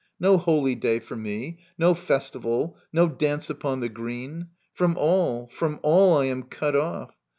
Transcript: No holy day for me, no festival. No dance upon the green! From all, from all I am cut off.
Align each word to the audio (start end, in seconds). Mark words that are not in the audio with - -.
No 0.19 0.37
holy 0.39 0.73
day 0.73 0.97
for 0.97 1.15
me, 1.15 1.59
no 1.77 1.93
festival. 1.93 2.75
No 2.91 3.07
dance 3.07 3.51
upon 3.51 3.81
the 3.81 3.87
green! 3.89 4.47
From 4.73 4.97
all, 4.97 5.45
from 5.53 5.79
all 5.83 6.17
I 6.17 6.25
am 6.25 6.41
cut 6.41 6.75
off. 6.75 7.11